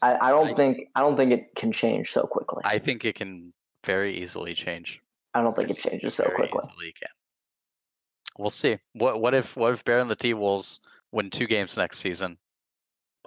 [0.02, 0.88] I, I don't I- think.
[0.96, 2.62] I don't think it can change so quickly.
[2.66, 3.54] I think it can
[3.88, 5.02] very easily change.
[5.34, 6.62] I don't think it changes so quickly.
[7.00, 7.10] Can.
[8.38, 8.78] We'll see.
[8.94, 12.38] What what if what if Bear and the T Wolves win two games next season?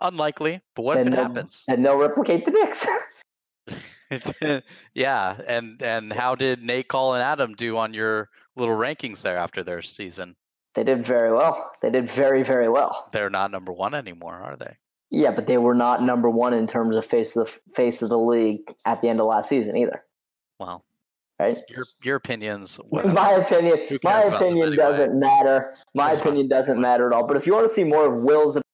[0.02, 1.64] Unlikely, but what Then if it happens?
[1.66, 2.86] And they'll replicate the Knicks.
[4.94, 9.38] yeah, and and how did Nate, Call, and Adam do on your little rankings there
[9.38, 10.36] after their season?
[10.74, 11.72] they did very well.
[11.82, 13.08] They did very very well.
[13.12, 14.76] They're not number one anymore, are they?
[15.10, 18.10] Yeah, but they were not number one in terms of face of the face of
[18.10, 20.04] the league at the end of last season either.
[20.60, 20.84] Well,
[21.40, 21.56] Right?
[21.70, 22.76] your your opinions.
[22.90, 23.14] whatever.
[23.14, 24.76] My opinion, my cares about them opinion anyway?
[24.76, 25.74] doesn't matter.
[25.94, 26.82] My opinion doesn't anyway.
[26.82, 27.26] matter at all.
[27.26, 28.64] But if you want to see more of Will's, opinions,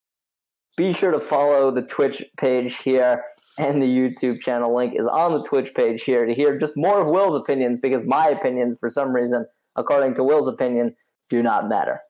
[0.76, 3.22] be sure to follow the Twitch page here,
[3.56, 7.00] and the YouTube channel link is on the Twitch page here to hear just more
[7.00, 9.46] of Will's opinions because my opinions, for some reason,
[9.76, 10.94] according to Will's opinion,
[11.30, 12.00] do not matter.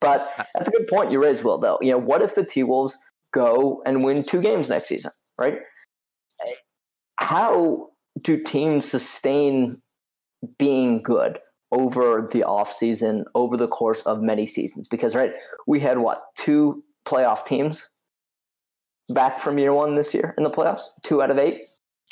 [0.00, 1.58] But uh, that's a good point you raised, Will.
[1.58, 2.98] Though you know, what if the T Wolves
[3.32, 5.12] go and win two games next season?
[5.38, 5.58] Right?
[6.44, 6.52] Eh,
[7.20, 7.90] how
[8.22, 9.80] do teams sustain
[10.58, 11.38] being good
[11.72, 14.88] over the off season, over the course of many seasons?
[14.88, 15.32] Because right,
[15.66, 17.88] we had what two playoff teams
[19.08, 21.68] back from year one this year in the playoffs, two out of eight,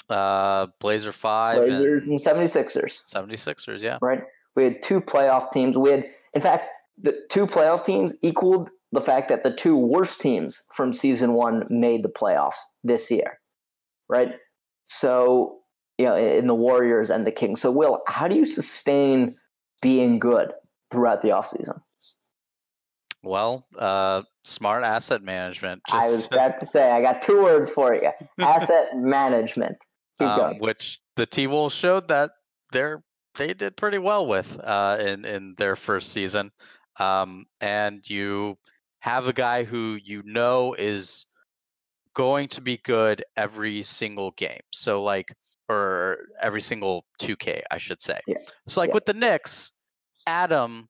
[0.08, 3.02] Uh, Blazer five Blazers and and 76ers.
[3.04, 3.98] 76ers, yeah.
[4.00, 4.22] right?
[4.54, 5.76] We had two playoff teams.
[5.76, 6.68] We had, in fact,
[7.00, 11.64] the two playoff teams equaled the fact that the two worst teams from season one
[11.68, 13.40] made the playoffs this year,
[14.08, 14.34] right?
[14.84, 15.58] So,
[15.98, 17.60] you know, in the Warriors and the Kings.
[17.60, 19.34] So, Will, how do you sustain
[19.80, 20.52] being good
[20.90, 21.80] throughout the offseason?
[23.22, 25.82] Well, uh, smart asset management.
[25.88, 26.06] Just...
[26.06, 29.78] I was about to say, I got two words for you asset management.
[30.18, 30.58] Keep um, going.
[30.58, 32.30] which the T Wolves showed that
[32.72, 33.02] they're
[33.36, 36.52] they did pretty well with uh, in in their first season.
[36.98, 38.56] Um, and you
[39.00, 41.26] have a guy who you know is
[42.14, 44.62] going to be good every single game.
[44.72, 45.34] So like
[45.68, 48.18] or every single 2K, I should say.
[48.26, 48.36] Yeah.
[48.66, 48.94] So like Yeah.
[48.94, 49.72] with the Knicks,
[50.26, 50.88] Adam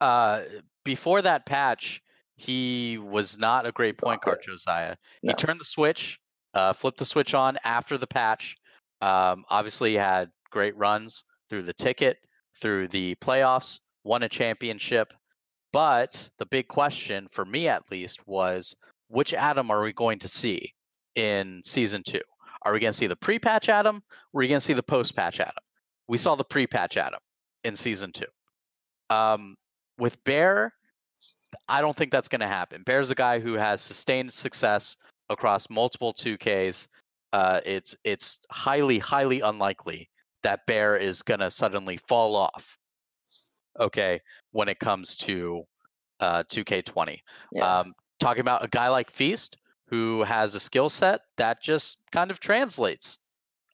[0.00, 0.42] uh
[0.84, 2.00] before that patch,
[2.36, 4.96] he was not a great point guard, Josiah.
[5.22, 5.30] No.
[5.30, 6.18] He turned the switch,
[6.54, 8.56] uh, flipped the switch on after the patch.
[9.02, 12.18] Um, obviously, he had great runs through the ticket,
[12.60, 15.12] through the playoffs, won a championship.
[15.72, 18.74] But the big question for me, at least, was
[19.08, 20.72] which Adam are we going to see
[21.16, 22.22] in season two?
[22.62, 24.02] Are we going to see the pre-patch Adam?
[24.32, 25.64] Or are we going to see the post-patch Adam?
[26.08, 27.20] We saw the pre-patch Adam
[27.64, 28.26] in season two.
[29.10, 29.56] Um,
[29.98, 30.72] with Bear,
[31.68, 32.82] I don't think that's going to happen.
[32.84, 34.96] Bear's a guy who has sustained success
[35.28, 36.88] across multiple 2Ks.
[37.32, 40.08] Uh, it's it's highly highly unlikely
[40.42, 42.78] that Bear is going to suddenly fall off.
[43.78, 44.20] Okay,
[44.52, 45.62] when it comes to
[46.20, 47.18] uh, 2K20,
[47.52, 47.80] yeah.
[47.80, 52.30] um, talking about a guy like Feast who has a skill set that just kind
[52.30, 53.18] of translates,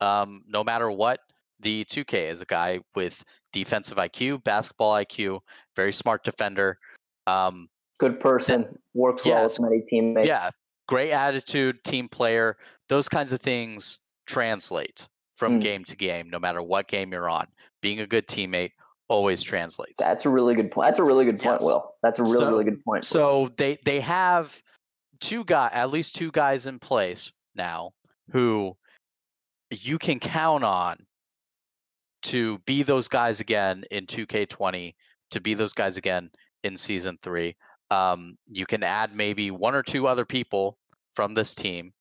[0.00, 1.20] um, no matter what
[1.60, 2.40] the 2K is.
[2.40, 3.22] A guy with
[3.52, 5.40] defensive IQ, basketball IQ,
[5.76, 6.78] very smart defender.
[7.26, 10.28] Um, Good person, works well with many teammates.
[10.28, 10.50] Yeah,
[10.88, 12.56] great attitude, team player.
[12.88, 15.62] Those kinds of things translate from mm.
[15.62, 17.46] game to game, no matter what game you're on.
[17.82, 18.72] Being a good teammate
[19.08, 20.00] always translates.
[20.00, 20.86] That's a really good point.
[20.86, 21.64] That's a really good point, yes.
[21.64, 21.94] Will.
[22.02, 23.04] That's a really, so, really good point.
[23.04, 24.60] So they they have
[25.24, 27.92] two guy at least two guys in place now
[28.30, 28.76] who
[29.70, 30.98] you can count on
[32.22, 34.94] to be those guys again in 2K20,
[35.30, 36.30] to be those guys again
[36.62, 37.56] in season three.
[37.90, 40.78] Um, you can add maybe one or two other people
[41.12, 41.92] from this team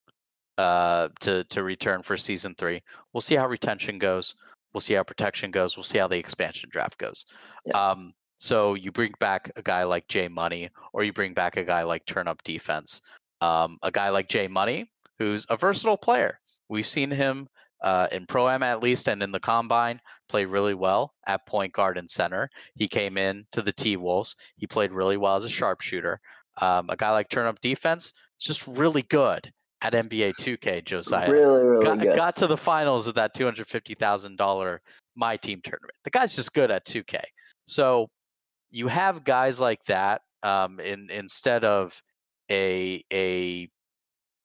[0.57, 2.81] uh, to to return for season three.
[3.11, 4.35] We'll see how retention goes.
[4.73, 5.75] We'll see how protection goes.
[5.77, 7.25] We'll see how the expansion draft goes.
[7.65, 7.77] Yeah.
[7.77, 11.63] Um, so you bring back a guy like Jay Money, or you bring back a
[11.63, 13.01] guy like Turn Up Defense,
[13.41, 16.39] um, a guy like Jay Money, who's a versatile player.
[16.69, 17.47] We've seen him
[17.83, 21.73] uh, in Pro Am at least and in the Combine play really well at point
[21.73, 22.49] guard and center.
[22.75, 24.35] He came in to the T Wolves.
[24.55, 26.19] He played really well as a sharpshooter.
[26.61, 31.29] Um, a guy like Turn Up Defense is just really good at NBA 2K, Josiah.
[31.29, 32.15] Really, really got, good.
[32.15, 34.77] Got to the finals of that $250,000
[35.15, 35.93] My Team tournament.
[36.05, 37.21] The guy's just good at 2K.
[37.65, 38.09] So
[38.73, 42.01] you have guys like that um, in, instead of
[42.51, 43.69] a a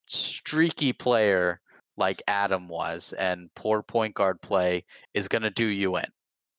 [0.07, 1.61] streaky player
[1.97, 6.05] like Adam was, and poor point guard play is going to do you in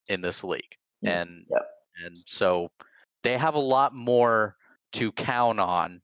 [0.08, 1.68] in this league, mm, and yep.
[2.04, 2.72] and so
[3.24, 4.56] they have a lot more
[4.94, 6.02] to count on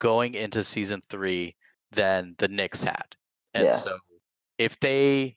[0.00, 1.54] going into season three
[1.92, 3.14] than the Knicks had,
[3.54, 3.72] and yeah.
[3.72, 3.96] so
[4.58, 5.36] if they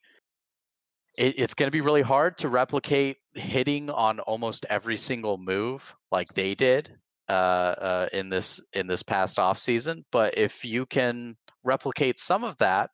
[1.17, 5.95] it, it's going to be really hard to replicate hitting on almost every single move
[6.11, 6.89] like they did
[7.29, 10.05] uh, uh, in this in this past off season.
[10.11, 12.91] But if you can replicate some of that,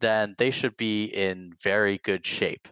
[0.00, 2.68] then they should be in very good shape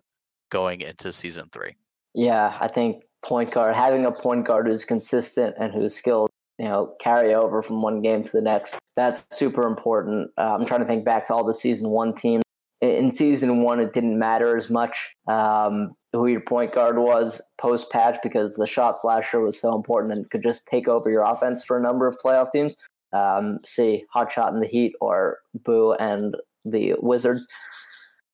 [0.51, 1.77] going into season three.
[2.15, 6.67] Yeah, I think point guard having a point guard who's consistent and who's skilled, you
[6.67, 10.31] know carry over from one game to the next that's super important.
[10.37, 12.43] Uh, I'm trying to think back to all the season one teams.
[12.83, 17.91] In season one, it didn't matter as much um, who your point guard was post
[17.91, 21.65] patch because the shot slasher was so important and could just take over your offense
[21.65, 22.77] for a number of playoff teams.
[23.13, 27.47] Um, see Hotshot in the Heat or Boo and the Wizards.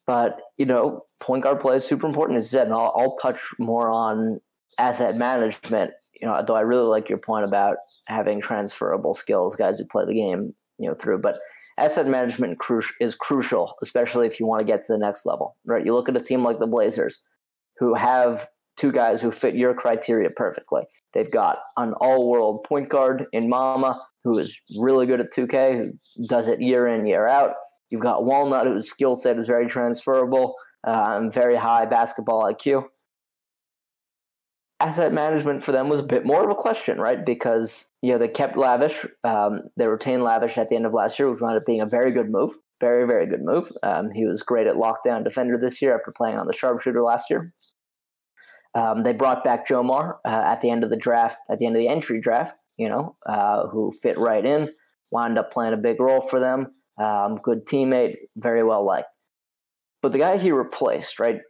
[0.07, 3.17] But you know, point guard play is super important, as you said, and I'll, I'll
[3.17, 4.41] touch more on
[4.79, 5.93] asset management.
[6.19, 10.07] You know, though I really like your point about having transferable skills, guys who play
[10.07, 11.19] the game, you know, through.
[11.19, 11.39] But
[11.79, 15.57] asset management cru- is crucial, especially if you want to get to the next level,
[15.65, 15.85] right?
[15.85, 17.25] You look at a team like the Blazers,
[17.79, 20.83] who have two guys who fit your criteria perfectly.
[21.15, 26.27] They've got an all-world point guard in Mama, who is really good at 2K, who
[26.27, 27.55] does it year in year out.
[27.91, 32.85] You've got Walnut, whose skill set is very transferable, um, very high basketball IQ.
[34.81, 37.25] Asset management for them was a bit more of a question, right?
[37.25, 41.19] Because you know they kept Lavish, um, they retained Lavish at the end of last
[41.19, 43.73] year, which wound up being a very good move, very very good move.
[43.83, 47.29] Um, he was great at lockdown defender this year after playing on the sharpshooter last
[47.29, 47.53] year.
[48.75, 51.75] Um, they brought back Jomar uh, at the end of the draft, at the end
[51.75, 54.73] of the entry draft, you know, uh, who fit right in,
[55.11, 59.15] wound up playing a big role for them um, good teammate, very well liked.
[60.03, 61.41] But the guy he replaced, right,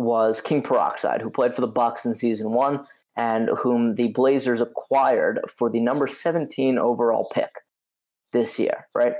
[0.00, 4.60] was King Peroxide, who played for the Bucks in season one and whom the Blazers
[4.60, 7.50] acquired for the number 17 overall pick
[8.32, 9.14] this year, right?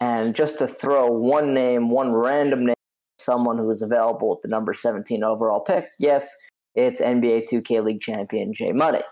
[0.00, 2.74] And just to throw one name, one random name,
[3.18, 6.36] someone who is available at the number 17 overall pick, yes,
[6.74, 9.02] it's NBA 2K League champion Jay Money,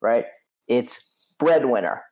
[0.00, 0.24] right?
[0.68, 2.02] It's breadwinner,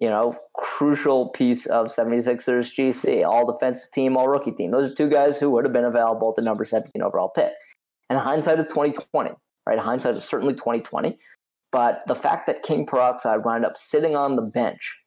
[0.00, 4.70] you know, crucial piece of 76ers GC, all defensive team, all rookie team.
[4.70, 7.52] Those are two guys who would have been available at the number 17 overall pick.
[8.12, 9.30] And hindsight is 2020,
[9.66, 9.78] right?
[9.78, 11.16] Hindsight is certainly 2020.
[11.70, 14.98] But the fact that King Peroxide wound up sitting on the bench,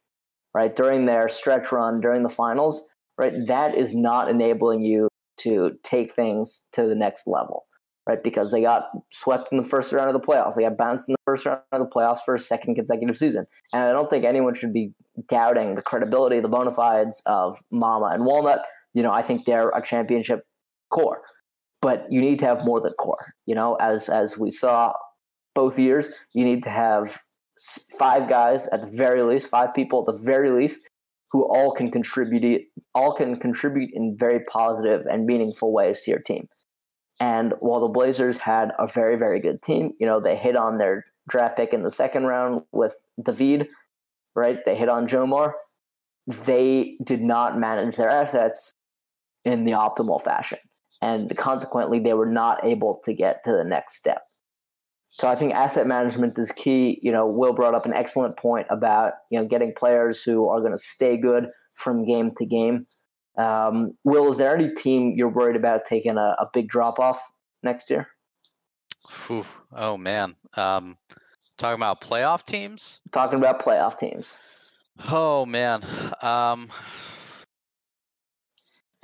[0.52, 5.06] right, during their stretch run, during the finals, right, that is not enabling you
[5.38, 7.66] to take things to the next level.
[8.08, 8.22] right?
[8.22, 10.54] Because they got swept in the first round of the playoffs.
[10.54, 13.46] They got bounced in the first round of the playoffs for a second consecutive season.
[13.72, 14.92] And I don't think anyone should be
[15.28, 18.62] doubting the credibility, the bona fides of Mama and Walnut.
[18.94, 20.44] You know, I think they're a championship
[20.90, 21.22] core,
[21.80, 23.34] but you need to have more than core.
[23.46, 24.92] You know, as as we saw
[25.54, 27.18] both years, you need to have
[27.98, 30.88] five guys at the very least, five people at the very least,
[31.30, 32.64] who all can contribute
[32.94, 36.48] all can contribute in very positive and meaningful ways to your team.
[37.18, 40.78] And while the Blazers had a very, very good team, you know, they hit on
[40.78, 43.68] their draft pick in the second round with David,
[44.34, 44.58] right?
[44.64, 45.52] They hit on Jomar.
[46.26, 48.72] They did not manage their assets
[49.44, 50.58] in the optimal fashion.
[51.02, 54.22] And consequently, they were not able to get to the next step.
[55.10, 56.98] So I think asset management is key.
[57.02, 60.60] You know, Will brought up an excellent point about, you know, getting players who are
[60.60, 62.86] going to stay good from game to game.
[63.38, 67.20] Um, Will, is there any team you're worried about taking a, a big drop off
[67.62, 68.08] next year?
[69.72, 70.96] Oh man, um,
[71.58, 73.00] talking about playoff teams.
[73.12, 74.36] Talking about playoff teams.
[75.10, 75.84] Oh man,
[76.22, 76.70] um,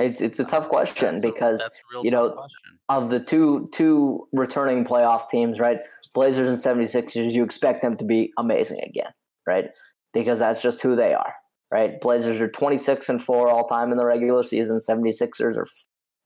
[0.03, 2.79] it's it's a tough question that's because a you know, question.
[2.89, 5.79] of the two two returning playoff teams, right?
[6.15, 9.13] Blazers and 76ers, you expect them to be amazing again,
[9.47, 9.71] right?
[10.13, 11.35] Because that's just who they are,
[11.71, 11.99] right?
[12.01, 14.77] Blazers are 26 and 4 all time in the regular season.
[14.77, 15.67] 76ers are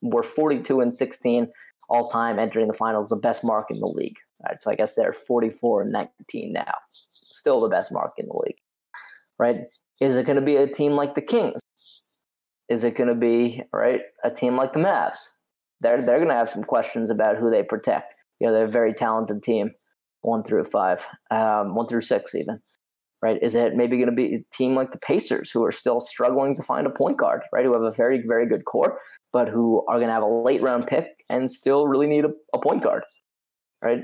[0.02, 1.48] were 42 and 16
[1.88, 4.18] all time entering the finals, the best mark in the league.
[4.44, 4.60] Right?
[4.60, 6.74] So I guess they're 44 and 19 now.
[7.12, 8.58] Still the best mark in the league.
[9.38, 9.62] Right?
[10.00, 11.60] Is it going to be a team like the Kings?
[12.68, 15.28] Is it going to be, right, a team like the Mavs?
[15.80, 18.14] They're they're going to have some questions about who they protect.
[18.40, 19.72] You know they're a very talented team
[20.22, 22.60] one through five um, one through six even
[23.22, 23.38] right?
[23.42, 26.54] Is it maybe going to be a team like the pacers who are still struggling
[26.54, 28.98] to find a point guard right who have a very very good core
[29.32, 32.30] but who are going to have a late round pick and still really need a,
[32.54, 33.02] a point guard
[33.82, 34.02] right?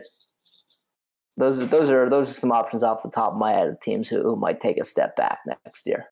[1.37, 4.09] Those those are those are some options off the top of my head of teams
[4.09, 6.07] who, who might take a step back next year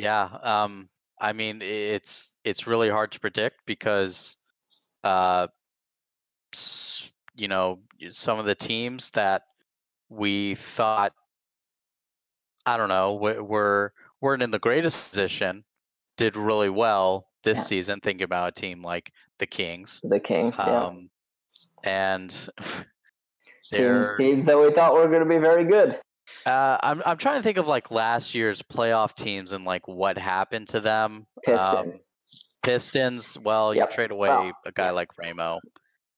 [0.00, 0.88] Yeah, um,
[1.20, 4.38] I mean it's it's really hard to predict because,
[5.04, 5.48] uh,
[7.36, 9.42] you know, some of the teams that
[10.08, 11.12] we thought,
[12.64, 13.92] I don't know, were were
[14.22, 15.64] weren't in the greatest position,
[16.16, 17.64] did really well this Yeah.
[17.64, 18.00] season.
[18.00, 21.10] Thinking about a team like the Kings, the kings yeah um,
[21.84, 22.30] and
[23.72, 26.00] teams teams that we thought were going to be very good
[26.46, 30.18] Uh, I'm I'm trying to think of like last year's playoff teams and like what
[30.18, 31.12] happened to them.
[31.12, 32.10] Um, pistons
[32.62, 33.38] Pistons.
[33.38, 33.90] Well, Yep.
[33.90, 35.60] you trade away Well, a guy like Ramo.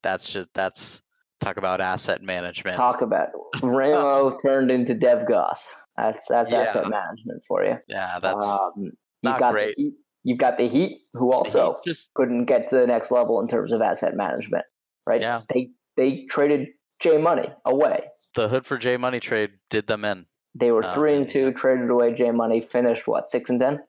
[0.03, 1.03] That's just that's
[1.41, 2.77] talk about asset management.
[2.77, 3.29] talk about.
[3.63, 5.75] Ramo turned into Dev Goss.
[5.97, 7.79] That's that's asset management for you.
[7.87, 8.93] yeah, that's um,
[9.23, 9.77] not got great.
[9.77, 9.95] The heat,
[10.25, 13.73] you've got the Heat, who also just couldn't get to the next level in terms
[13.73, 14.65] of asset management.
[15.07, 15.21] Right?
[15.21, 15.43] Yeah.
[15.53, 18.05] They they traded J Money away.
[18.35, 20.27] The Hood for J Money trade did them in.
[20.55, 23.81] They were Oh, three and two, traded away J Money, finished what six and ten,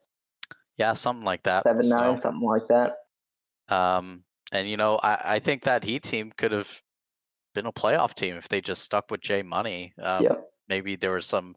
[0.78, 1.64] Yeah, something like that.
[1.64, 2.96] seven So, nine, something like that.
[3.70, 6.82] Um, and you know, I I think that Heat team could have
[7.54, 9.94] been a playoff team if they just stuck with J Money.
[10.02, 10.50] Um, Yep.
[10.70, 11.56] maybe there were some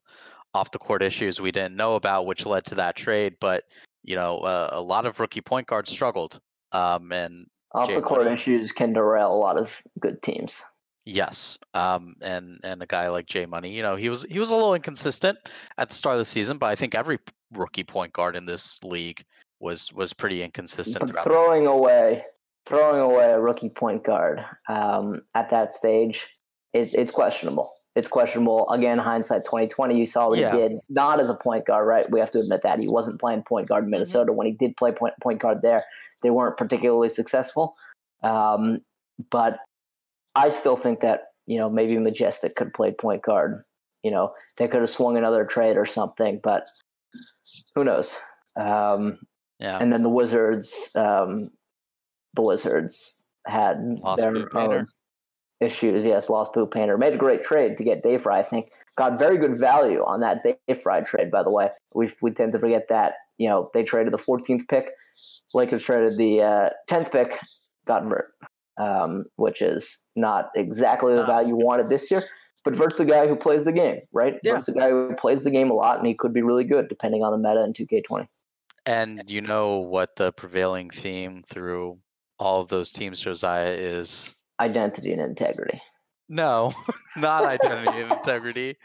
[0.54, 3.64] off the court issues we didn't know about which led to that trade but
[4.02, 6.40] you know uh, a lot of rookie point guards struggled
[6.72, 8.32] um and Off J the court Money.
[8.32, 10.64] issues can derail a lot of good teams.
[11.06, 14.50] Yes um and and a guy like Jay Money you know he was he was
[14.50, 15.38] a little inconsistent
[15.78, 17.18] at the start of the season but I think every
[17.52, 19.24] rookie point guard in this league
[19.60, 22.24] was was pretty inconsistent But throughout the throwing away
[22.66, 26.26] throwing away a rookie point guard um, at that stage,
[26.72, 27.72] it, it's questionable.
[27.94, 28.68] It's questionable.
[28.68, 29.96] Again, hindsight twenty twenty.
[29.96, 30.52] You saw what Yeah.
[30.52, 32.10] he did, not as a point guard, right?
[32.10, 34.32] We have to admit that he wasn't playing point guard in Minnesota.
[34.32, 35.84] When he did play point point guard there,
[36.22, 37.74] they weren't particularly successful.
[38.22, 38.80] Um,
[39.30, 39.60] but
[40.36, 43.64] I still think that you know maybe Majestic could play point guard.
[44.02, 46.66] You know they could have swung another trade or something, but
[47.74, 48.20] who knows?
[48.56, 49.18] Um,
[49.58, 51.50] yeah and then the Wizards, um,
[52.34, 54.86] the Wizards had Lost their own
[55.60, 56.04] issues.
[56.04, 58.38] Yes, lost Boot Painter made a great trade to get Dave Fry.
[58.38, 61.30] I think got very good value on that Dave Fry trade.
[61.30, 64.68] By the way, we we tend to forget that you know they traded the 14th
[64.68, 64.90] pick,
[65.54, 67.38] Lakers traded the uh, 10th pick,
[67.86, 68.32] got Vert,
[68.78, 72.24] um, which is not exactly the value you wanted this year.
[72.64, 74.38] But Vert's a guy who plays the game, right?
[74.42, 74.54] Yeah.
[74.54, 76.88] Vert's a guy who plays the game a lot, and he could be really good
[76.88, 78.26] depending on the meta in 2K20.
[78.86, 81.98] and you know what the prevailing theme through
[82.38, 85.80] all of those teams Josiah is Identity and integrity.
[86.28, 86.72] No,
[87.16, 88.76] not identity and integrity,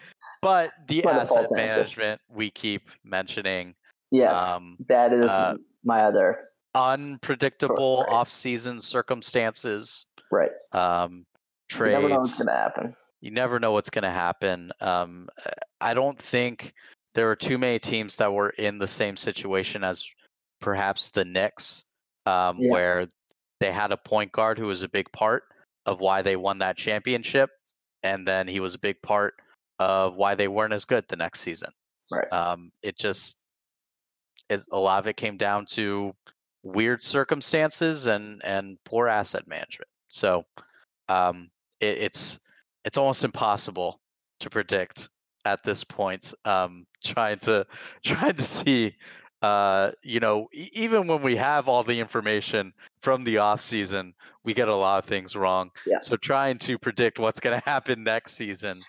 [0.43, 1.55] but the My asset default answer.
[1.55, 3.73] management we keep mentioning.
[4.11, 8.13] Yes, Um, that is uh, my other unpredictable Right.
[8.13, 10.05] off-season circumstances.
[10.31, 10.51] Right.
[10.71, 11.25] Um,
[11.69, 11.93] You trades.
[11.93, 12.95] never know what's going to happen.
[13.23, 14.71] you never know what's going to happen.
[14.81, 15.29] Um,
[15.79, 16.73] I don't think
[17.13, 20.07] there are too many teams that were in the same situation as
[20.59, 21.83] perhaps the Knicks,
[22.25, 22.71] um, Yeah.
[22.71, 23.07] where
[23.59, 25.43] they had a point guard who was a big part
[25.85, 27.51] of why they won that championship,
[28.01, 29.35] and then he was a big part
[29.77, 31.71] of why they weren't as good the next season.
[32.11, 32.31] Right.
[32.33, 33.37] Um, it just
[34.49, 36.15] is a lot of it came down to
[36.63, 39.89] weird circumstances and and poor asset management.
[40.09, 40.45] So
[41.09, 41.49] um,
[41.79, 42.39] it, it's
[42.85, 43.99] it's almost impossible
[44.39, 45.09] to predict
[45.45, 46.33] at this point.
[46.45, 47.65] Um, trying to
[48.03, 48.95] trying to see,
[49.41, 54.53] uh, you know, even when we have all the information from the off season, we
[54.53, 55.71] get a lot of things wrong.
[55.85, 55.99] Yeah.
[56.01, 58.81] So trying to predict what's going to happen next season.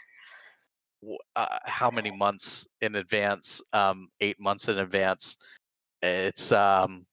[1.34, 3.60] Uh, how many months in advance?
[3.72, 5.36] Um, eight months in advance.
[6.00, 7.06] It's um,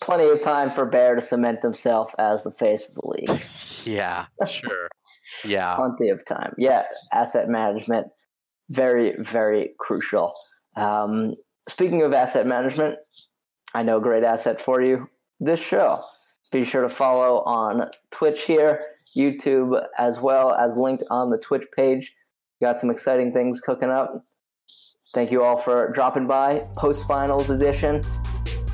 [0.00, 3.42] Plenty of time for Bear to cement himself as the face of the league.
[3.84, 4.88] yeah, sure,
[5.44, 5.74] yeah.
[5.76, 6.54] Plenty of time.
[6.58, 8.08] Yeah, asset management,
[8.68, 10.34] very, very crucial.
[10.76, 11.34] Um,
[11.68, 12.96] speaking of asset management,
[13.74, 15.08] I know a great asset for you
[15.40, 16.02] this show.
[16.52, 18.82] Be sure to follow on Twitch here,
[19.16, 22.12] YouTube, as well as linked on the Twitch page.
[22.60, 24.24] Got some exciting things cooking up.
[25.14, 26.66] Thank you all for dropping by.
[26.76, 28.02] Post finals edition.